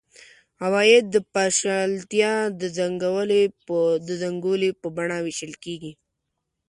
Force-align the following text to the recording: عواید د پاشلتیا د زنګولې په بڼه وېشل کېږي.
عواید 0.65 1.05
د 1.11 1.15
پاشلتیا 1.33 2.33
د 4.07 4.11
زنګولې 4.21 4.71
په 4.81 4.87
بڼه 4.97 5.17
وېشل 5.25 5.53
کېږي. 5.63 5.91